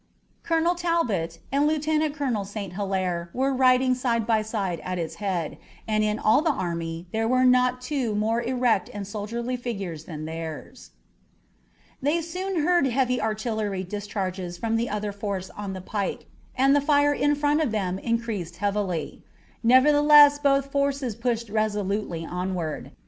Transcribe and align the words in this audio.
Colonel 0.41 0.73
Talbot 0.73 1.37
and 1.51 1.67
Lieutenant 1.67 2.15
Colonel 2.15 2.43
St. 2.43 2.73
Hilaire 2.73 3.29
were 3.35 3.53
riding 3.53 3.93
side 3.93 4.25
by 4.25 4.41
side 4.41 4.79
at 4.83 4.97
its 4.97 5.17
head, 5.21 5.59
and 5.87 6.03
in 6.03 6.17
all 6.17 6.41
the 6.41 6.49
army 6.51 7.05
there 7.11 7.27
were 7.27 7.45
not 7.45 7.81
two 7.81 8.15
more 8.15 8.41
erect 8.41 8.89
and 8.95 9.05
soldierly 9.05 9.55
figures 9.55 10.05
than 10.05 10.25
theirs. 10.25 10.89
They 12.01 12.19
soon 12.19 12.63
heard 12.63 12.87
heavy 12.87 13.21
artillery 13.21 13.83
discharges 13.83 14.57
from 14.57 14.75
the 14.75 14.89
other 14.89 15.11
force 15.11 15.51
on 15.51 15.73
the 15.73 15.81
pike, 15.81 16.25
and 16.55 16.75
the 16.75 16.81
fire 16.81 17.13
in 17.13 17.35
front 17.35 17.61
of 17.61 17.69
them 17.69 17.99
increased 17.99 18.55
heavily. 18.57 19.23
Nevertheless 19.61 20.39
both 20.39 20.71
forces 20.71 21.15
pushed 21.15 21.47
resolutely 21.47 22.25
onward. 22.25 22.89